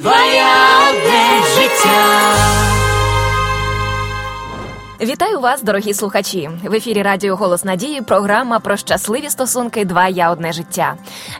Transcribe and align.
Твоя 0.00 0.90
одне 0.90 1.46
життя. 1.54 2.34
Вітаю 5.00 5.40
вас, 5.40 5.62
дорогі 5.62 5.94
слухачі. 5.94 6.50
В 6.64 6.74
ефірі 6.74 7.02
Радіо 7.02 7.36
Голос 7.36 7.64
Надії. 7.64 8.00
Програма 8.00 8.60
про 8.60 8.76
щасливі 8.76 9.30
стосунки. 9.30 9.84
Два 9.84 10.08
я 10.08 10.30
одне 10.30 10.52
життя. 10.52 10.94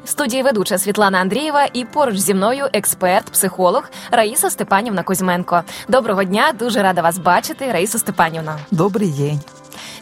В 0.04 0.08
студії 0.08 0.42
ведуча 0.42 0.78
Світлана 0.78 1.18
Андрієва 1.18 1.68
і 1.72 1.84
поруч 1.84 2.16
зі 2.16 2.34
мною 2.34 2.66
експерт, 2.72 3.30
психолог 3.30 3.90
Раїса 4.10 4.50
Степанівна 4.50 5.02
Кузьменко. 5.02 5.62
Доброго 5.88 6.24
дня, 6.24 6.52
дуже 6.58 6.82
рада 6.82 7.02
вас 7.02 7.18
бачити, 7.18 7.72
Раїса 7.72 7.98
Степанівна. 7.98 8.58
Добрий 8.70 9.08
день. 9.08 9.40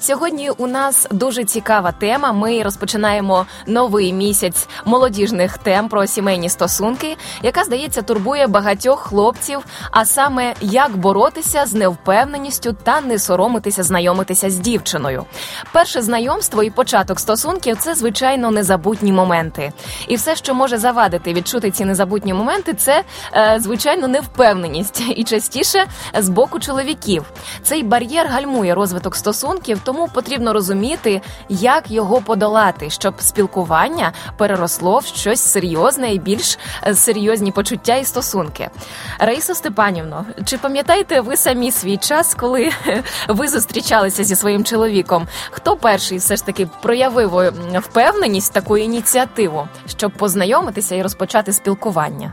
Сьогодні 0.01 0.51
у 0.51 0.67
нас 0.67 1.07
дуже 1.11 1.45
цікава 1.45 1.93
тема. 1.93 2.33
Ми 2.33 2.63
розпочинаємо 2.63 3.47
новий 3.67 4.13
місяць 4.13 4.69
молодіжних 4.85 5.59
тем 5.59 5.89
про 5.89 6.07
сімейні 6.07 6.49
стосунки, 6.49 7.17
яка 7.43 7.65
здається 7.65 8.03
турбує 8.03 8.47
багатьох 8.47 9.01
хлопців. 9.01 9.65
А 9.91 10.05
саме 10.05 10.55
як 10.61 10.97
боротися 10.97 11.67
з 11.67 11.75
невпевненістю 11.75 12.77
та 12.83 13.01
не 13.01 13.19
соромитися 13.19 13.83
знайомитися 13.83 14.51
з 14.51 14.57
дівчиною. 14.57 15.25
Перше 15.73 16.03
знайомство 16.03 16.63
і 16.63 16.71
початок 16.71 17.21
стосунків 17.21 17.77
це 17.77 17.95
звичайно 17.95 18.51
незабутні 18.51 19.13
моменти. 19.13 19.73
І 20.09 20.17
все, 20.17 20.37
що 20.37 20.55
може 20.55 20.79
завадити 20.79 21.33
відчути 21.33 21.71
ці 21.71 21.85
незабутні 21.85 22.35
моменти, 22.35 22.75
це 22.75 23.05
е, 23.35 23.57
звичайно 23.61 24.09
невпевненість 24.09 25.03
і 25.17 25.25
частіше 25.25 25.87
з 26.19 26.29
боку 26.29 26.61
чоловіків. 26.61 27.25
Цей 27.63 27.83
бар'єр 27.83 28.27
гальмує 28.27 28.75
розвиток 28.75 29.17
стосунків 29.17 29.81
тому 29.89 30.09
потрібно 30.09 30.53
розуміти, 30.53 31.21
як 31.49 31.91
його 31.91 32.21
подолати, 32.21 32.91
щоб 32.91 33.15
спілкування 33.19 34.13
переросло 34.37 34.99
в 34.99 35.07
щось 35.07 35.41
серйозне 35.41 36.15
і 36.15 36.19
більш 36.19 36.59
е, 36.87 36.95
серйозні 36.95 37.53
почуття 37.53 37.97
і 37.97 38.05
стосунки. 38.05 38.71
Раїса 39.19 39.55
Степанівно, 39.55 40.27
чи 40.45 40.59
пам'ятаєте 40.59 41.21
ви 41.21 41.37
самі 41.37 41.73
свій 41.73 41.97
час, 41.97 42.35
коли 42.35 42.71
ви 43.29 43.49
зустрічалися 43.49 44.25
зі 44.25 44.37
своїм 44.37 44.65
чоловіком? 44.65 45.29
Хто 45.51 45.77
перший 45.77 46.19
все 46.19 46.37
ж 46.37 46.47
таки 46.47 46.69
проявив 46.83 47.39
е, 47.39 47.53
впевненість 47.75 48.53
таку 48.53 48.79
ініціативу, 48.79 49.69
щоб 49.87 50.13
познайомитися 50.13 50.95
і 50.95 51.03
розпочати 51.03 51.53
спілкування? 51.53 52.33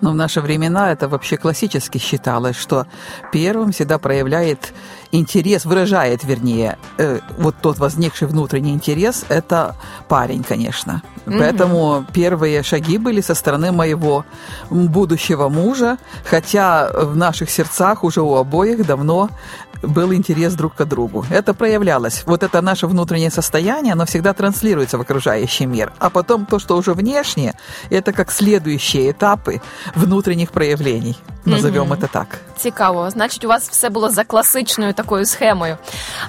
Но 0.00 0.10
в 0.10 0.14
наши 0.14 0.40
времена 0.40 0.92
это 0.92 1.08
вообще 1.08 1.36
классически 1.36 1.98
считалось, 1.98 2.56
что 2.56 2.86
первым 3.32 3.72
всегда 3.72 3.98
проявляет 3.98 4.72
интерес, 5.12 5.64
выражает, 5.64 6.24
вернее, 6.24 6.78
э, 6.98 7.20
вот 7.38 7.54
тот 7.62 7.78
возникший 7.78 8.28
внутренний 8.28 8.72
интерес, 8.72 9.24
это 9.28 9.74
парень, 10.08 10.42
конечно. 10.42 11.02
Mm-hmm. 11.26 11.38
Поэтому 11.38 12.04
первые 12.12 12.62
шаги 12.62 12.98
были 12.98 13.20
со 13.20 13.34
стороны 13.34 13.72
моего 13.72 14.24
будущего 14.70 15.48
мужа, 15.48 15.98
хотя 16.24 16.90
в 16.92 17.16
наших 17.16 17.50
сердцах 17.50 18.04
уже 18.04 18.20
у 18.20 18.34
обоих 18.34 18.86
давно 18.86 19.30
был 19.81 20.13
интерес 20.13 20.53
друг 20.53 20.75
к 20.75 20.85
другу. 20.85 21.25
Это 21.29 21.53
проявлялось. 21.53 22.23
Вот 22.25 22.43
это 22.43 22.61
наше 22.61 22.87
внутреннее 22.87 23.31
состояние, 23.31 23.93
оно 23.93 24.05
всегда 24.05 24.33
транслируется 24.33 24.97
в 24.97 25.01
окружающий 25.01 25.65
мир. 25.65 25.91
А 25.99 26.09
потом 26.09 26.45
то, 26.45 26.59
что 26.59 26.77
уже 26.77 26.93
внешнее, 26.93 27.53
это 27.89 28.13
как 28.13 28.31
следующие 28.31 29.11
этапы 29.11 29.61
внутренних 29.95 30.51
проявлений. 30.51 31.17
Назовем 31.45 31.91
mm-hmm. 31.91 31.97
это 31.97 32.07
так. 32.07 32.27
Цікаво. 32.57 33.09
Значить, 33.09 33.45
у 33.45 33.47
вас 33.47 33.69
все 33.69 33.89
було 33.89 34.09
за 34.09 34.23
класичною 34.23 34.93
такою 34.93 35.25
схемою. 35.25 35.77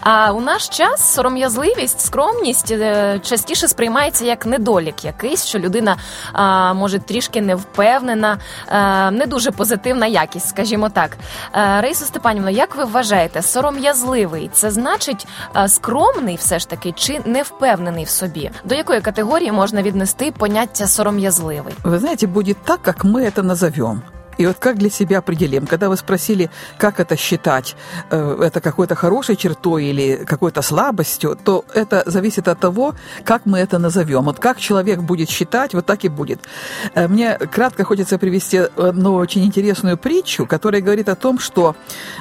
А 0.00 0.32
у 0.32 0.40
наш 0.40 0.68
час 0.68 1.14
сором'язливість, 1.14 2.00
скромність 2.00 2.74
частіше 3.22 3.68
сприймається 3.68 4.24
як 4.24 4.46
недолік 4.46 5.04
якийсь, 5.04 5.46
що 5.46 5.58
людина 5.58 5.96
а, 6.32 6.72
може 6.72 6.98
трішки 6.98 7.40
невпевнена, 7.40 8.38
а, 8.68 9.10
не 9.10 9.26
дуже 9.26 9.50
позитивна 9.50 10.06
якість, 10.06 10.48
скажімо 10.48 10.88
так. 10.88 11.16
А, 11.52 11.80
Раїса 11.80 12.04
Степанівна, 12.04 12.50
як 12.50 12.76
ви 12.76 12.84
вважаєте, 12.84 13.35
Сором'язливий 13.41 14.49
це 14.53 14.71
значить 14.71 15.27
а, 15.53 15.67
скромний, 15.67 16.35
все 16.35 16.59
ж 16.59 16.69
таки, 16.69 16.91
чи 16.91 17.19
невпевнений 17.25 18.03
в 18.03 18.09
собі? 18.09 18.51
До 18.63 18.75
якої 18.75 19.01
категорії 19.01 19.51
можна 19.51 19.81
віднести 19.81 20.31
поняття 20.31 20.87
сором'язливий? 20.87 21.73
Ви 21.83 21.99
знаєте, 21.99 22.27
буде 22.27 22.55
так, 22.63 22.79
як 22.87 23.05
ми 23.05 23.31
це 23.31 23.43
назовемо. 23.43 24.01
И 24.37 24.45
вот 24.45 24.57
как 24.59 24.77
для 24.77 24.89
себя 24.89 25.19
определим? 25.19 25.67
Когда 25.67 25.89
вы 25.89 25.97
спросили, 25.97 26.49
как 26.77 26.99
это 26.99 27.15
считать, 27.15 27.75
э, 28.11 28.37
это 28.41 28.61
какой-то 28.61 28.95
хорошей 28.95 29.35
чертой 29.35 29.85
или 29.85 30.25
какой-то 30.25 30.61
слабостью, 30.61 31.37
то 31.43 31.65
это 31.73 32.03
зависит 32.05 32.47
от 32.47 32.59
того, 32.59 32.95
как 33.23 33.45
мы 33.45 33.59
это 33.59 33.79
назовем. 33.79 34.23
Вот 34.23 34.39
как 34.39 34.59
человек 34.59 34.99
будет 34.99 35.29
считать, 35.29 35.73
вот 35.73 35.85
так 35.85 36.03
и 36.05 36.09
будет. 36.09 36.39
Э, 36.93 37.07
мне 37.07 37.37
кратко 37.37 37.83
хочется 37.83 38.17
привести 38.17 38.57
одну 38.57 39.15
очень 39.15 39.43
интересную 39.43 39.97
притчу, 39.97 40.45
которая 40.45 40.81
говорит 40.81 41.09
о 41.09 41.15
том, 41.15 41.39
что 41.39 41.75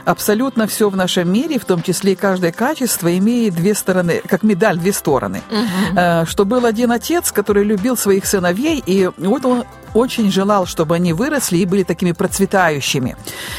абсолютно 0.04 0.66
все 0.66 0.88
в 0.88 0.96
нашем 0.96 1.32
мире, 1.32 1.58
в 1.58 1.64
том 1.64 1.82
числе 1.82 2.12
и 2.12 2.16
каждое 2.16 2.52
качество, 2.52 3.16
имеет 3.18 3.54
две 3.54 3.74
стороны, 3.74 4.22
как 4.26 4.42
медаль, 4.42 4.78
две 4.78 4.92
стороны. 4.92 5.42
Угу. 5.50 6.26
Что 6.26 6.44
был 6.44 6.64
один 6.64 6.92
отец, 6.92 7.32
который 7.32 7.64
любил 7.64 7.96
своих 7.96 8.26
сыновей, 8.26 8.82
и 8.86 9.10
вот 9.18 9.44
он 9.44 9.64
очень 9.94 10.30
желал, 10.30 10.66
чтобы 10.66 10.94
они 10.94 11.12
выросли 11.12 11.58
и 11.58 11.66
были 11.66 11.82
такими 11.82 12.12
процветающими. 12.12 13.16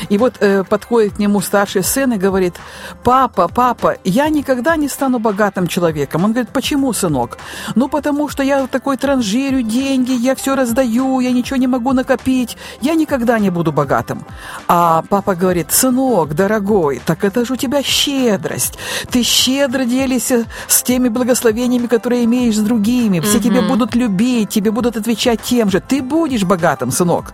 И 0.10 0.18
вот 0.18 0.36
э, 0.40 0.64
подходит 0.64 1.16
к 1.16 1.20
нему 1.20 1.42
старший 1.42 1.84
сын 1.84 2.14
и 2.14 2.18
говорит, 2.18 2.56
папа, 3.04 3.48
папа, 3.48 3.98
я 4.04 4.30
никогда 4.30 4.76
не 4.76 4.90
стану 4.90 5.20
богатым 5.20 5.68
человеком. 5.68 6.24
Он 6.24 6.32
говорит, 6.32 6.50
почему, 6.50 6.94
сынок? 6.94 7.38
Ну, 7.76 7.90
потому 7.90 8.30
что 8.30 8.44
я 8.44 8.68
такой 8.68 8.98
транжирю 8.98 9.62
деньги, 9.62 10.12
я 10.12 10.36
все 10.36 10.56
раздаю, 10.56 11.20
я 11.20 11.32
ничего 11.32 11.58
не 11.58 11.68
могу 11.68 11.94
накопить, 11.94 12.58
я 12.82 12.96
никогда 12.96 13.40
не 13.40 13.50
буду 13.50 13.72
богатым. 13.72 14.26
А 14.68 15.04
папа 15.10 15.36
говорит, 15.36 15.72
сынок, 15.72 16.36
дорогой, 16.36 17.02
так 17.06 17.24
это 17.24 17.46
же 17.46 17.54
у 17.54 17.56
тебя 17.56 17.84
щедрость. 17.84 18.78
Ты 19.10 19.24
щедро 19.24 19.86
делишься 19.86 20.46
с 20.68 20.84
теми 20.84 21.10
благословениями, 21.10 21.88
которые 21.88 22.24
имеешь 22.26 22.56
с 22.56 22.62
другими. 22.62 23.20
Все 23.20 23.38
mm-hmm. 23.38 23.42
тебя 23.42 23.62
будут 23.62 23.96
любить, 23.96 24.50
тебе 24.50 24.72
будут 24.72 24.98
отвечать 24.98 25.42
тем 25.42 25.70
же. 25.70 25.80
Ты 25.80 26.02
будешь 26.02 26.27
будешь 26.28 26.44
богатым, 26.44 26.92
сынок. 26.92 27.34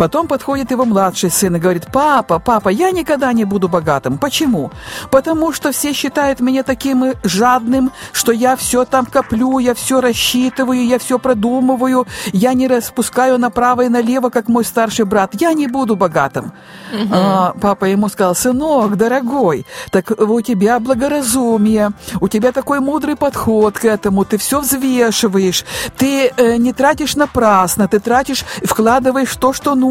Потом 0.00 0.28
подходит 0.28 0.70
его 0.70 0.86
младший 0.86 1.30
сын 1.30 1.56
и 1.56 1.58
говорит, 1.58 1.88
папа, 1.92 2.38
папа, 2.38 2.70
я 2.70 2.90
никогда 2.90 3.34
не 3.34 3.44
буду 3.44 3.68
богатым. 3.68 4.16
Почему? 4.16 4.70
Потому 5.10 5.52
что 5.52 5.72
все 5.72 5.92
считают 5.92 6.40
меня 6.40 6.62
таким 6.62 7.12
жадным, 7.22 7.92
что 8.10 8.32
я 8.32 8.56
все 8.56 8.86
там 8.86 9.04
коплю, 9.04 9.58
я 9.58 9.74
все 9.74 10.00
рассчитываю, 10.00 10.86
я 10.86 10.98
все 10.98 11.18
продумываю, 11.18 12.06
я 12.32 12.54
не 12.54 12.66
распускаю 12.66 13.36
направо 13.38 13.82
и 13.82 13.88
налево, 13.90 14.30
как 14.30 14.48
мой 14.48 14.64
старший 14.64 15.04
брат. 15.04 15.34
Я 15.38 15.52
не 15.52 15.66
буду 15.66 15.96
богатым. 15.96 16.54
Угу. 16.94 17.08
А, 17.12 17.54
папа 17.60 17.84
ему 17.84 18.08
сказал, 18.08 18.34
сынок, 18.34 18.96
дорогой, 18.96 19.66
так 19.90 20.10
у 20.18 20.40
тебя 20.40 20.80
благоразумие, 20.80 21.90
у 22.22 22.28
тебя 22.28 22.52
такой 22.52 22.80
мудрый 22.80 23.16
подход 23.16 23.78
к 23.78 23.84
этому, 23.84 24.24
ты 24.24 24.38
все 24.38 24.60
взвешиваешь, 24.60 25.66
ты 25.98 26.32
э, 26.34 26.56
не 26.56 26.72
тратишь 26.72 27.16
напрасно, 27.16 27.86
ты 27.86 28.00
тратишь, 28.00 28.46
вкладываешь 28.64 29.36
то, 29.36 29.52
что 29.52 29.74
нужно. 29.74 29.89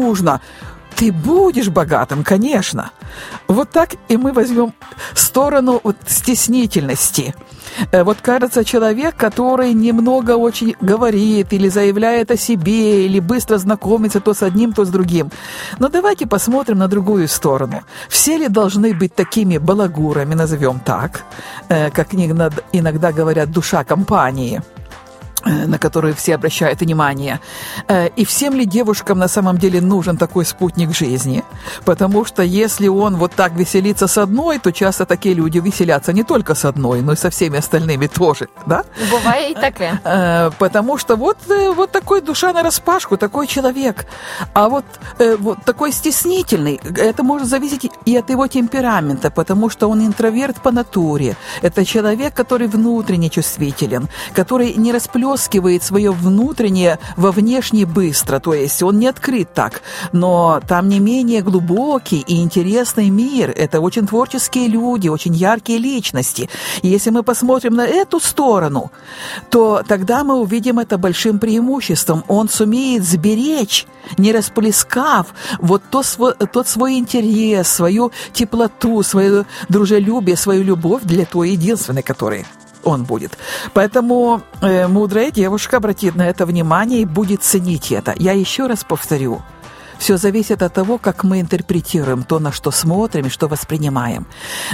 Ты 1.00 1.12
будешь 1.12 1.68
богатым, 1.68 2.24
конечно. 2.24 2.90
Вот 3.48 3.70
так 3.70 3.94
и 4.08 4.16
мы 4.16 4.32
возьмем 4.32 4.74
сторону 5.14 5.80
вот 5.82 5.96
стеснительности. 6.06 7.34
Э, 7.92 8.02
вот 8.02 8.18
кажется, 8.20 8.64
человек, 8.64 9.16
который 9.16 9.72
немного 9.72 10.36
очень 10.36 10.74
говорит 10.82 11.52
или 11.52 11.70
заявляет 11.70 12.30
о 12.30 12.36
себе, 12.36 13.06
или 13.06 13.20
быстро 13.20 13.58
знакомится 13.58 14.20
то 14.20 14.34
с 14.34 14.42
одним, 14.42 14.72
то 14.72 14.84
с 14.84 14.88
другим. 14.88 15.30
Но 15.78 15.88
давайте 15.88 16.26
посмотрим 16.26 16.78
на 16.78 16.88
другую 16.88 17.28
сторону. 17.28 17.82
Все 18.08 18.36
ли 18.36 18.48
должны 18.48 18.92
быть 18.92 19.14
такими 19.14 19.58
балагурами, 19.58 20.34
назовем 20.34 20.80
так, 20.80 21.24
э, 21.68 21.90
как 21.90 22.14
иногда 22.72 23.12
говорят, 23.12 23.50
душа 23.50 23.84
компании– 23.84 24.60
на 25.44 25.78
которые 25.78 26.14
все 26.14 26.34
обращают 26.34 26.80
внимание. 26.80 27.40
Э, 27.88 28.08
и 28.08 28.24
всем 28.24 28.54
ли 28.54 28.66
девушкам 28.66 29.18
на 29.18 29.28
самом 29.28 29.58
деле 29.58 29.80
нужен 29.80 30.16
такой 30.16 30.44
спутник 30.44 30.94
жизни? 30.94 31.44
Потому 31.84 32.24
что 32.24 32.42
если 32.42 32.88
он 32.88 33.16
вот 33.16 33.32
так 33.32 33.52
веселится 33.52 34.06
с 34.06 34.18
одной, 34.18 34.58
то 34.58 34.72
часто 34.72 35.06
такие 35.06 35.34
люди 35.34 35.58
веселятся 35.58 36.12
не 36.12 36.24
только 36.24 36.54
с 36.54 36.64
одной, 36.64 37.02
но 37.02 37.12
и 37.12 37.16
со 37.16 37.30
всеми 37.30 37.58
остальными 37.58 38.06
тоже, 38.06 38.48
да? 38.66 38.84
Бывает 39.10 39.56
и 39.56 39.60
такое. 39.60 40.00
Э, 40.04 40.50
потому 40.58 40.98
что 40.98 41.16
вот, 41.16 41.38
вот 41.76 41.90
такой 41.90 42.20
душа 42.20 42.52
на 42.52 42.62
распашку, 42.62 43.16
такой 43.16 43.46
человек. 43.46 44.06
А 44.54 44.68
вот, 44.68 44.84
вот 45.38 45.58
такой 45.64 45.92
стеснительный, 45.92 46.80
это 46.96 47.22
может 47.22 47.48
зависеть 47.48 47.90
и 48.04 48.16
от 48.16 48.30
его 48.30 48.46
темперамента, 48.46 49.30
потому 49.30 49.70
что 49.70 49.88
он 49.88 50.06
интроверт 50.06 50.60
по 50.62 50.70
натуре. 50.70 51.36
Это 51.62 51.84
человек, 51.84 52.34
который 52.34 52.66
внутренне 52.66 53.30
чувствителен, 53.30 54.08
который 54.34 54.74
не 54.74 54.92
расплет 54.92 55.29
выплескивает 55.50 55.82
свое 55.82 56.10
внутреннее 56.10 56.98
во 57.16 57.32
внешне 57.32 57.86
быстро, 57.86 58.38
то 58.40 58.54
есть 58.54 58.82
он 58.82 58.98
не 58.98 59.08
открыт 59.08 59.48
так, 59.54 59.82
но 60.12 60.60
там 60.66 60.88
не 60.88 61.00
менее 61.00 61.42
глубокий 61.42 62.20
и 62.20 62.40
интересный 62.42 63.10
мир. 63.10 63.52
Это 63.56 63.80
очень 63.80 64.06
творческие 64.06 64.68
люди, 64.68 65.08
очень 65.08 65.34
яркие 65.34 65.78
личности. 65.78 66.48
И 66.82 66.88
если 66.88 67.10
мы 67.10 67.22
посмотрим 67.22 67.74
на 67.74 67.86
эту 67.86 68.20
сторону, 68.20 68.90
то 69.50 69.82
тогда 69.86 70.24
мы 70.24 70.36
увидим 70.36 70.78
это 70.78 70.98
большим 70.98 71.38
преимуществом. 71.38 72.24
Он 72.28 72.48
сумеет 72.48 73.04
сберечь, 73.04 73.86
не 74.18 74.32
расплескав 74.32 75.26
вот 75.58 75.82
то, 75.90 76.02
тот 76.52 76.68
свой 76.68 76.94
интерес, 76.94 77.68
свою 77.68 78.12
теплоту, 78.32 79.02
свое 79.02 79.44
дружелюбие, 79.68 80.36
свою 80.36 80.62
любовь 80.62 81.02
для 81.02 81.24
той 81.24 81.50
единственной, 81.50 82.02
которой 82.02 82.44
он 82.90 83.04
будет. 83.04 83.38
Поэтому 83.72 84.42
э, 84.60 84.86
мудрая 84.86 85.30
девушка 85.30 85.78
обратит 85.78 86.16
на 86.16 86.28
это 86.28 86.46
внимание 86.46 87.02
и 87.02 87.04
будет 87.04 87.42
ценить 87.42 87.92
это. 87.92 88.14
Я 88.16 88.32
еще 88.32 88.66
раз 88.66 88.84
повторю. 88.84 89.42
Все 90.00 90.16
зависит 90.16 90.62
от 90.62 90.72
того, 90.72 90.96
как 90.96 91.24
мы 91.24 91.40
интерпретируем 91.40 92.22
то, 92.22 92.38
на 92.38 92.52
что 92.52 92.70
смотрим 92.70 93.26
и 93.26 93.28
что 93.28 93.48
воспринимаем. 93.48 94.26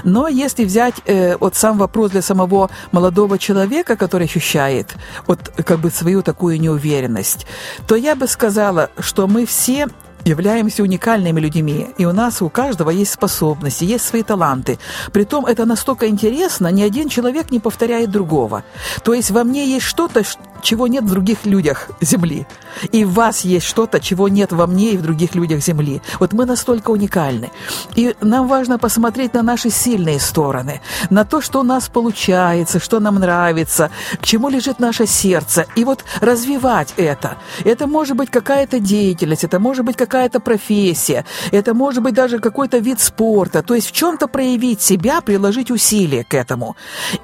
Но 0.05 0.29
если 0.29 0.65
взять 0.65 0.95
э, 1.05 1.37
вот 1.41 1.57
сам 1.57 1.79
вопрос 1.79 2.13
для 2.13 2.23
самого 2.23 2.71
молодого 2.93 3.37
человека, 3.37 3.97
который 3.97 4.27
ощущает 4.27 4.95
вот 5.27 5.51
как 5.67 5.81
бы 5.81 5.91
свою 5.91 6.23
такую 6.23 6.61
неуверенность, 6.61 7.47
то 7.89 7.97
я 7.97 8.15
бы 8.15 8.29
сказала, 8.29 8.91
что 9.01 9.27
мы 9.27 9.47
все 9.47 9.89
являемся 10.27 10.83
уникальными 10.83 11.41
людьми, 11.41 11.87
и 11.99 12.05
у 12.05 12.13
нас 12.13 12.43
у 12.43 12.51
каждого 12.51 12.91
есть 12.91 13.13
способности, 13.13 13.85
есть 13.85 14.05
свои 14.05 14.23
таланты. 14.23 14.79
Притом 15.13 15.47
это 15.47 15.65
настолько 15.65 16.09
интересно, 16.09 16.69
ни 16.69 16.83
один 16.83 17.09
человек 17.09 17.51
не 17.51 17.61
повторяет 17.61 18.11
другого. 18.11 18.65
То 19.05 19.15
есть 19.15 19.31
во 19.31 19.45
мне 19.45 19.65
есть 19.67 19.87
что-то, 19.87 20.23
чего 20.63 20.87
нет 20.87 21.05
в 21.05 21.11
других 21.11 21.47
людях 21.47 21.89
Земли. 22.01 22.47
И 22.93 23.05
в 23.05 23.15
вас 23.15 23.45
есть 23.45 23.67
что-то, 23.67 24.01
чего 24.01 24.29
нет 24.29 24.53
во 24.53 24.67
мне 24.67 24.93
и 24.93 24.97
в 24.97 25.03
других 25.03 25.35
людях 25.35 25.61
Земли. 25.61 26.03
Вот 26.21 26.33
мы 26.33 26.45
настолько 26.45 26.91
уникальны. 26.91 27.51
И 27.95 28.15
нам 28.21 28.49
важно 28.49 28.79
посмотреть 28.79 29.35
на 29.35 29.43
наши 29.43 29.71
сильные 29.71 30.21
стороны, 30.21 30.81
на 31.11 31.25
то, 31.25 31.41
что 31.41 31.61
у 31.61 31.63
нас 31.63 31.89
получается, 31.89 32.79
что 32.79 33.01
нам 33.01 33.17
нравится, 33.17 33.91
к 34.21 34.25
чему 34.25 34.49
лежит 34.49 34.81
наше 34.81 35.07
сердце. 35.07 35.67
И 35.77 35.85
вот 35.85 36.05
развивать 36.21 36.95
это. 36.97 37.37
Это 37.65 37.87
может 37.87 38.17
быть 38.17 38.31
какая-то 38.31 38.79
деятельность, 38.79 39.45
это 39.45 39.59
может 39.59 39.85
быть 39.85 39.97
какая-то 39.97 40.41
профессия, 40.41 41.25
это 41.53 41.75
может 41.75 42.03
быть 42.03 42.15
даже 42.15 42.39
какой-то 42.39 42.79
вид 42.79 43.01
спорта. 43.01 43.63
То 43.63 43.75
есть 43.75 43.89
в 43.89 43.93
чем-то 43.93 44.29
проявить 44.29 44.83
себя, 44.83 45.21
приложить 45.21 45.71
усилия 45.71 46.25
к 46.25 46.35
этому. 46.35 46.77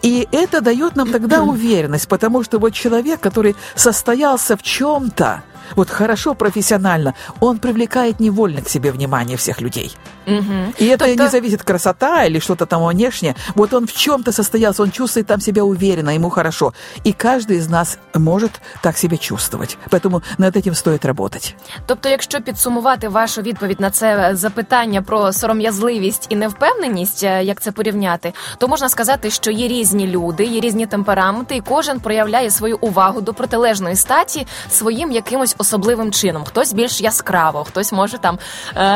И 0.02 0.28
это 0.32 0.60
дает 0.60 0.96
нам 0.96 1.10
тогда 1.10 1.42
уверенность, 1.52 2.08
потому 2.08 2.42
что 2.42 2.58
вот 2.58 2.72
человек, 2.72 3.20
который 3.22 3.56
состоялся 3.74 4.56
в 4.56 4.62
чем-то, 4.62 5.42
вот 5.76 5.88
хорошо 5.88 6.34
профессионально, 6.34 7.14
он 7.40 7.58
привлекает 7.58 8.20
невольно 8.20 8.60
к 8.60 8.68
себе 8.68 8.92
внимание 8.92 9.36
всех 9.36 9.60
людей. 9.60 9.92
Угу. 10.27 10.73
И 10.77 10.85
это 10.87 11.05
тобто... 11.05 11.23
не 11.23 11.29
зависит 11.29 11.63
красота 11.63 12.25
или 12.25 12.39
что-то 12.39 12.65
там 12.65 12.85
внешнее. 12.85 13.35
Вот 13.55 13.73
он 13.73 13.85
в 13.85 13.93
чем-то 13.93 14.31
состоялся, 14.31 14.83
он 14.83 14.91
чувствует 14.91 15.27
там 15.27 15.39
себя 15.39 15.63
уверенно, 15.63 16.15
ему 16.15 16.29
хорошо. 16.29 16.73
И 17.05 17.13
каждый 17.13 17.57
из 17.57 17.69
нас 17.69 17.97
может 18.13 18.51
так 18.81 18.97
себе 18.97 19.17
чувствовать. 19.17 19.77
Поэтому 19.89 20.21
над 20.37 20.57
этим 20.57 20.75
стоит 20.75 21.05
работать. 21.05 21.55
Тобто, 21.85 22.09
якщо 22.09 22.41
підсумувати 22.41 23.07
вашу 23.07 23.41
відповідь 23.41 23.79
на 23.79 23.89
це 23.89 24.29
запитання 24.33 25.01
про 25.01 25.33
сором'язливість 25.33 26.25
і 26.29 26.35
невпевненість, 26.35 27.23
як 27.23 27.61
це 27.61 27.71
порівняти, 27.71 28.33
то 28.57 28.67
можна 28.67 28.89
сказати, 28.89 29.29
що 29.29 29.51
є 29.51 29.67
різні 29.67 30.07
люди, 30.07 30.43
є 30.45 30.59
різні 30.59 30.85
темпераменти, 30.85 31.55
і 31.55 31.61
кожен 31.61 31.99
проявляє 31.99 32.51
свою 32.51 32.77
увагу 32.81 33.21
до 33.21 33.33
протилежної 33.33 33.95
статі 33.95 34.47
своїм 34.69 35.11
якимось 35.11 35.55
особливим 35.57 36.11
чином. 36.11 36.43
Хтось 36.43 36.73
більш 36.73 37.01
яскраво, 37.01 37.63
хтось 37.63 37.91
може 37.91 38.17
там 38.17 38.39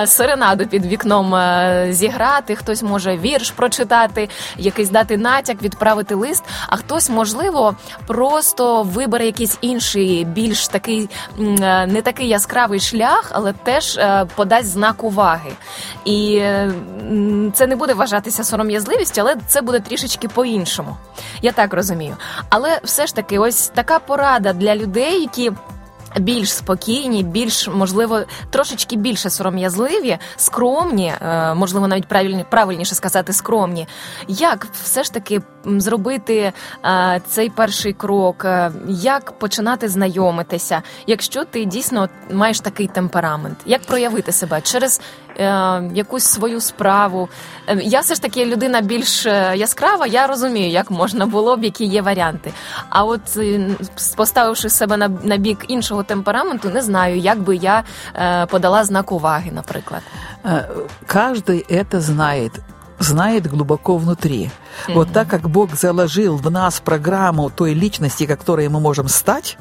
серенаду 0.05 0.65
під 0.65 0.85
вікном 1.16 1.92
зіграти, 1.92 2.56
хтось 2.56 2.82
може 2.82 3.16
вірш 3.16 3.50
прочитати, 3.50 4.28
якийсь 4.56 4.90
дати 4.90 5.16
натяк, 5.16 5.62
відправити 5.62 6.14
лист. 6.14 6.44
А 6.68 6.76
хтось, 6.76 7.10
можливо, 7.10 7.76
просто 8.06 8.82
вибере 8.82 9.26
якийсь 9.26 9.58
інший, 9.60 10.24
більш 10.24 10.68
такий 10.68 11.10
не 11.38 12.02
такий 12.02 12.28
яскравий 12.28 12.80
шлях, 12.80 13.30
але 13.32 13.52
теж 13.52 13.98
подасть 14.34 14.68
знак 14.68 15.04
уваги. 15.04 15.50
І 16.04 16.42
це 17.54 17.66
не 17.66 17.76
буде 17.76 17.94
вважатися 17.94 18.44
сором'язливістю, 18.44 19.20
але 19.20 19.36
це 19.46 19.60
буде 19.60 19.80
трішечки 19.80 20.28
по-іншому. 20.28 20.96
Я 21.42 21.52
так 21.52 21.74
розумію. 21.74 22.16
Але 22.48 22.80
все 22.84 23.06
ж 23.06 23.14
таки, 23.14 23.38
ось 23.38 23.68
така 23.68 23.98
порада 23.98 24.52
для 24.52 24.76
людей, 24.76 25.20
які 25.20 25.52
більш 26.18 26.52
спокійні, 26.52 27.22
більш 27.22 27.68
можливо 27.68 28.20
трошечки 28.50 28.96
більше 28.96 29.30
сором'язливі, 29.30 30.18
скромні, 30.36 31.12
е, 31.22 31.54
можливо, 31.54 31.88
навіть 31.88 32.06
правильні, 32.06 32.44
правильніше 32.50 32.94
сказати, 32.94 33.32
скромні. 33.32 33.88
Як 34.28 34.66
все 34.82 35.04
ж 35.04 35.12
таки 35.12 35.40
зробити 35.64 36.52
е, 36.84 37.20
цей 37.28 37.50
перший 37.50 37.92
крок? 37.92 38.44
Е, 38.44 38.72
як 38.88 39.38
починати 39.38 39.88
знайомитися, 39.88 40.82
якщо 41.06 41.44
ти 41.44 41.64
дійсно 41.64 42.08
маєш 42.32 42.60
такий 42.60 42.86
темперамент? 42.86 43.58
Як 43.66 43.82
проявити 43.82 44.32
себе 44.32 44.60
через 44.60 45.00
якусь 45.93 46.23
свою 46.23 46.61
справу? 46.61 47.29
Я 47.81 47.99
все 47.99 48.15
ж 48.15 48.21
таки 48.21 48.45
людина 48.45 48.81
більш 48.81 49.25
яскрава, 49.55 50.07
я 50.07 50.27
розумію, 50.27 50.69
як 50.69 50.91
можна 50.91 51.25
було 51.25 51.57
б, 51.57 51.63
які 51.63 51.85
є 51.85 52.01
варіанти. 52.01 52.53
А 52.89 53.03
от 53.03 53.21
поставивши 54.15 54.69
себе 54.69 54.97
на, 54.97 55.07
на 55.07 55.37
бік 55.37 55.65
іншого 55.67 56.03
темпераменту, 56.03 56.69
не 56.69 56.81
знаю, 56.81 57.17
як 57.17 57.39
би 57.39 57.55
я 57.55 57.83
подала 58.49 58.83
знак 58.83 59.11
уваги, 59.11 59.51
наприклад. 59.51 60.01
Каждый 61.07 61.65
это 61.69 62.01
знает 62.01 62.51
знает 62.99 63.47
глубоко 63.47 63.97
внутри. 63.97 64.49
Mm-hmm. 64.87 64.93
Вот 64.93 65.11
так 65.11 65.27
как 65.27 65.49
Бог 65.49 65.75
заложил 65.75 66.37
в 66.37 66.51
нас 66.51 66.79
программу 66.79 67.49
той 67.49 67.73
личности, 67.73 68.25
которой 68.25 68.69
мы 68.69 68.79
можем 68.79 69.07
стать, 69.07 69.57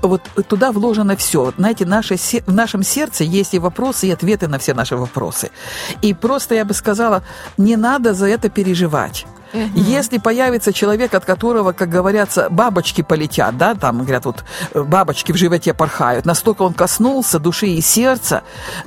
вот 0.00 0.22
туда 0.48 0.72
вложено 0.72 1.16
все. 1.16 1.52
Знаете, 1.56 1.86
наше, 1.86 2.16
в 2.16 2.52
нашем 2.52 2.82
сердце 2.82 3.24
есть 3.24 3.54
и 3.54 3.58
вопросы, 3.58 4.08
и 4.08 4.12
ответы 4.12 4.48
на 4.48 4.58
все 4.58 4.74
наши 4.74 4.96
вопросы. 4.96 5.50
И 6.02 6.14
просто 6.14 6.54
я 6.54 6.64
бы 6.64 6.74
сказала, 6.74 7.22
не 7.56 7.76
надо 7.76 8.14
за 8.14 8.26
это 8.26 8.48
переживать. 8.48 9.26
Угу. 9.52 9.70
Если 9.74 10.18
появится 10.18 10.72
человек, 10.72 11.14
от 11.14 11.24
которого, 11.24 11.72
как 11.72 11.88
говорятся, 11.88 12.48
бабочки 12.50 13.02
полетят, 13.02 13.56
да, 13.56 13.74
там 13.74 13.98
говорят, 13.98 14.24
вот 14.24 14.44
э, 14.72 14.82
бабочки 14.82 15.32
в 15.32 15.36
животе 15.36 15.74
порхают, 15.74 16.24
настолько 16.24 16.62
он 16.62 16.74
коснулся 16.74 17.38
души 17.38 17.66
и 17.68 17.80
сердца, 17.80 18.42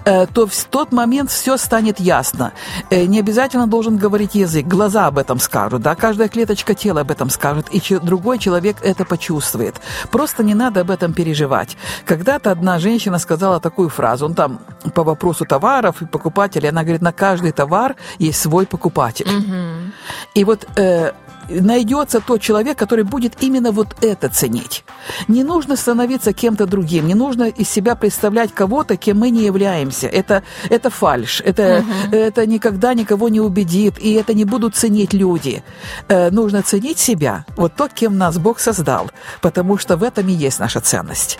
э, 0.06 0.28
то 0.28 0.48
в 0.48 0.64
тот 0.66 0.92
момент 0.92 1.32
все 1.32 1.58
станет 1.58 2.00
ясно. 2.00 2.54
Э, 2.90 3.06
не 3.06 3.20
обязательно 3.20 3.68
должен 3.68 3.98
говорить 3.98 4.36
язык, 4.36 4.66
глаза 4.66 5.08
об 5.08 5.18
этом 5.18 5.40
скажут, 5.40 5.82
да, 5.82 5.96
каждая 5.96 6.30
клеточка 6.30 6.74
тела 6.74 7.02
об 7.02 7.12
этом 7.12 7.30
скажет, 7.30 7.68
и 7.70 8.00
другой 8.00 8.40
человек 8.40 8.78
это 8.82 9.06
почувствует. 9.06 9.76
Просто 10.12 10.44
не 10.44 10.54
надо 10.54 10.82
об 10.82 10.92
этом 10.92 11.14
переживать. 11.14 11.78
Когда-то 12.06 12.52
одна 12.52 12.80
женщина 12.80 13.20
сказала 13.20 13.60
такую 13.60 13.90
фразу, 13.90 14.26
он 14.26 14.34
там 14.34 14.60
по 14.94 15.04
вопросу 15.04 15.46
товаров 15.46 16.02
и 16.02 16.06
покупателей, 16.06 16.70
она 16.70 16.84
говорит, 16.84 17.02
на 17.02 17.12
каждый 17.12 17.52
товар 17.52 17.96
есть 18.20 18.40
свой 18.40 18.66
покупатель. 18.66 19.28
Угу. 19.28 19.92
И 20.36 20.44
вот 20.44 20.55
вот 20.56 20.68
э, 20.78 21.12
найдется 21.50 22.22
тот 22.22 22.42
человек, 22.42 22.78
который 22.78 23.04
будет 23.04 23.44
именно 23.44 23.72
вот 23.72 23.96
это 24.02 24.30
ценить. 24.30 24.84
Не 25.28 25.44
нужно 25.44 25.76
становиться 25.76 26.34
кем-то 26.34 26.66
другим, 26.66 27.08
не 27.08 27.16
нужно 27.16 27.44
из 27.44 27.70
себя 27.70 27.96
представлять 27.96 28.54
кого-то, 28.54 28.98
кем 28.98 29.20
мы 29.20 29.30
не 29.30 29.44
являемся. 29.44 30.08
Это, 30.08 30.44
это 30.70 30.90
фальш, 30.90 31.42
это, 31.42 31.62
uh-huh. 31.62 32.16
это 32.16 32.46
никогда 32.48 32.94
никого 32.94 33.30
не 33.30 33.42
убедит, 33.42 34.00
и 34.00 34.14
это 34.14 34.34
не 34.34 34.46
будут 34.46 34.76
ценить 34.76 35.14
люди. 35.14 35.64
Э, 36.08 36.32
нужно 36.32 36.62
ценить 36.62 37.00
себя, 37.00 37.46
вот 37.58 37.76
то, 37.76 37.90
кем 37.90 38.18
нас 38.18 38.38
Бог 38.38 38.60
создал, 38.60 39.12
потому 39.42 39.78
что 39.78 39.98
в 39.98 40.04
этом 40.04 40.28
и 40.28 40.32
есть 40.32 40.60
наша 40.60 40.80
ценность 40.80 41.40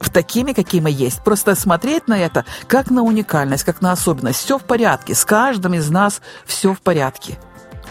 в 0.00 0.10
такими, 0.10 0.52
какие 0.52 0.80
мы 0.80 0.90
есть. 0.90 1.22
Просто 1.22 1.54
смотреть 1.54 2.08
на 2.08 2.18
это 2.18 2.44
как 2.66 2.90
на 2.90 3.02
уникальность, 3.02 3.64
как 3.64 3.80
на 3.80 3.92
особенность. 3.92 4.40
Все 4.40 4.58
в 4.58 4.62
порядке. 4.64 5.14
С 5.14 5.24
каждым 5.24 5.74
из 5.74 5.88
нас 5.88 6.20
все 6.44 6.74
в 6.74 6.80
порядке. 6.80 7.38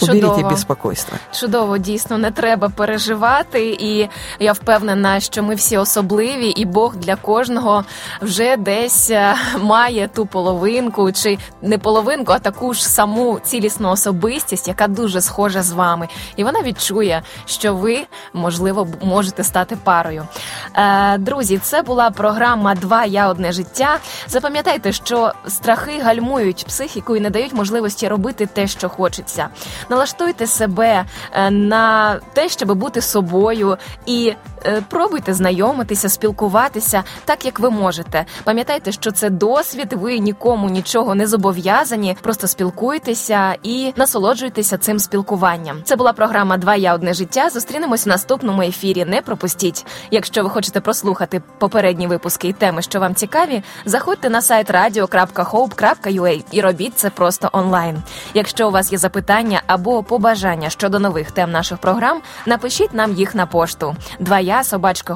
Уберіть 0.02 0.46
безпокойство. 0.50 1.18
Чудово, 1.32 1.78
дійсно, 1.78 2.18
не 2.18 2.32
треба 2.32 2.70
переживати, 2.70 3.78
і 3.80 4.10
я 4.40 4.54
впевнена, 4.54 5.20
що 5.20 5.44
ми 5.44 5.56
всі 5.56 5.78
особливі, 5.78 6.48
і 6.48 6.66
Бог 6.66 6.96
для 6.96 7.16
кожного 7.16 7.84
вже 8.22 8.58
десь 8.58 9.10
е, 9.10 9.36
має 9.62 10.08
ту 10.08 10.26
половинку, 10.26 11.12
чи 11.12 11.38
не 11.62 11.78
половинку, 11.78 12.32
а 12.32 12.40
таку 12.40 12.74
ж 12.74 12.88
саму 12.88 13.40
цілісну 13.44 13.90
особистість, 13.90 14.68
яка 14.68 14.88
дуже 14.88 15.22
схожа 15.22 15.64
з 15.64 15.72
вами. 15.72 16.08
І 16.36 16.44
вона 16.44 16.62
відчує, 16.62 17.24
що 17.46 17.76
ви, 17.76 18.00
можливо, 18.34 18.88
можете 19.02 19.44
стати 19.44 19.76
парою. 19.84 20.28
Е, 20.76 21.18
друзі, 21.18 21.58
це 21.58 21.82
була 21.82 22.12
програма 22.12 22.76
Два 22.76 23.06
я 23.06 23.30
одне 23.30 23.52
життя. 23.52 24.00
Запам'ятайте, 24.28 24.92
що 24.92 25.34
страхи 25.48 26.00
гальмують 26.00 26.66
психіку 26.68 27.16
і 27.16 27.20
не 27.20 27.30
дають 27.30 27.54
можливості 27.54 28.08
робити 28.08 28.46
те, 28.46 28.68
що 28.68 28.90
хочеться. 28.90 29.48
Налаштуйте 29.90 30.48
себе 30.48 31.06
е, 31.34 31.52
на 31.52 32.16
те, 32.34 32.50
щоб 32.50 32.74
бути 32.74 33.02
собою, 33.02 33.78
і 34.06 34.34
е, 34.66 34.84
пробуйте 34.90 35.34
знайомитися, 35.34 36.10
спілкуватися 36.10 37.04
так, 37.26 37.46
як 37.46 37.60
ви 37.60 37.70
можете. 37.70 38.26
Пам'ятайте, 38.44 38.92
що 38.92 39.12
це 39.12 39.30
досвід, 39.30 39.94
ви 39.94 40.20
нікому 40.20 40.70
нічого 40.70 41.16
не 41.16 41.28
зобов'язані. 41.28 42.18
Просто 42.22 42.48
спілкуйтеся 42.48 43.56
і 43.64 43.94
насолоджуйтеся 43.96 44.78
цим 44.78 45.00
спілкуванням. 45.00 45.82
Це 45.84 45.96
була 45.96 46.14
програма 46.14 46.58
Два 46.58 46.76
я 46.76 46.94
одне 46.94 47.14
життя. 47.14 47.50
Зустрінемось 47.50 48.06
в 48.06 48.10
наступному 48.10 48.62
ефірі. 48.62 49.06
Не 49.06 49.22
пропустіть. 49.22 49.86
Якщо 50.12 50.44
ви 50.44 50.50
хочете 50.50 50.82
прослухати 50.82 51.42
попередні 51.58 52.08
випуски 52.08 52.48
і 52.48 52.54
теми, 52.54 52.82
що 52.82 53.00
вам 53.00 53.16
цікаві, 53.16 53.64
заходьте 53.86 54.30
на 54.30 54.42
сайт 54.42 54.72
radio.hope.ua 54.72 56.44
і 56.52 56.62
робіть 56.62 56.98
це 56.98 57.10
просто 57.10 57.50
онлайн. 57.52 58.04
Якщо 58.34 58.68
у 58.68 58.72
вас 58.72 58.92
є 58.92 58.98
запитання 58.98 59.62
або 59.74 60.04
побажання 60.04 60.70
щодо 60.70 61.00
нових 61.00 61.32
тем 61.32 61.52
наших 61.52 61.78
програм, 61.78 62.22
напишіть 62.46 62.94
нам 62.94 63.14
їх 63.14 63.36
на 63.36 63.46
пошту 63.46 63.96
двоя 64.20 64.64
собачка 64.64 65.16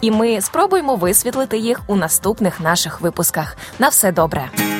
і 0.00 0.10
ми 0.10 0.40
спробуємо 0.40 0.96
висвітлити 0.96 1.58
їх 1.58 1.80
у 1.86 1.96
наступних 1.96 2.60
наших 2.60 3.00
випусках. 3.00 3.56
На 3.78 3.88
все 3.88 4.12
добре. 4.12 4.79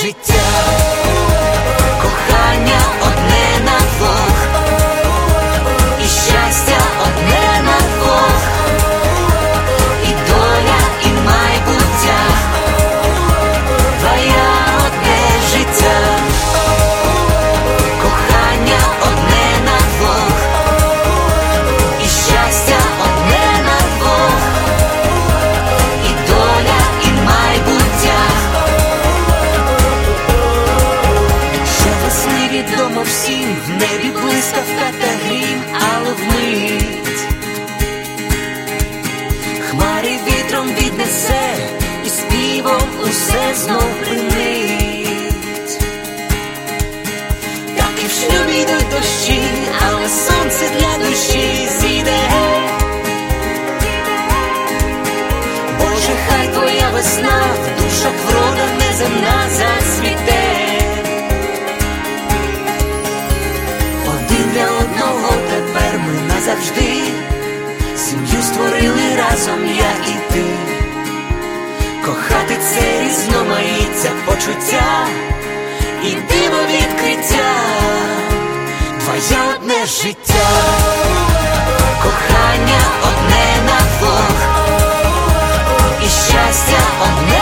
życie 0.00 0.41
завжди, 66.52 66.92
сім'ю 67.96 68.42
створили 68.42 69.16
разом 69.16 69.66
я 69.78 70.12
і 70.12 70.32
ти, 70.32 70.44
кохати 72.04 72.56
це 72.62 73.02
різноманіття 73.04 74.10
почуття 74.26 75.06
і 76.04 76.10
диво 76.10 76.62
відкриття, 76.70 77.52
твоє 79.04 79.42
одне 79.56 79.86
життя, 79.86 80.48
кохання 82.02 82.80
одне 83.02 83.46
на 83.66 84.06
вог, 84.06 84.36
і 86.02 86.08
щастя 86.08 86.82
одне. 87.02 87.41